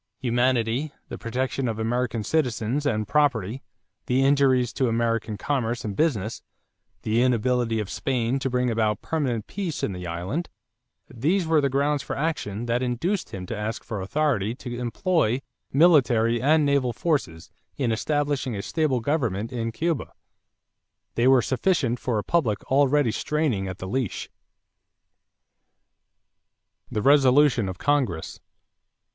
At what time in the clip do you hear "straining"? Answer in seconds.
23.11-23.67